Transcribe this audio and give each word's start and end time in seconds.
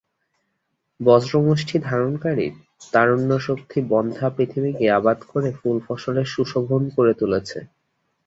বজ্রমুষ্ঠি 0.99 1.77
ধারণকারী 1.81 2.47
তারুণ্যশক্তি 2.93 3.79
বন্ধ্যা 3.89 4.27
পৃথিবীকে 4.35 4.85
আবাদ 4.99 5.19
করে 5.31 5.49
ফুল-ফসলে 5.59 6.23
সুশোভন 6.25 6.81
করে 6.95 7.11
তুলেছে। 7.13 7.59